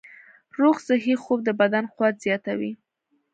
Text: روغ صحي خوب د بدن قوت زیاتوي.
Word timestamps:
روغ 0.59 0.75
صحي 0.87 1.15
خوب 1.23 1.39
د 1.43 1.49
بدن 1.61 1.83
قوت 1.95 2.15
زیاتوي. 2.25 2.71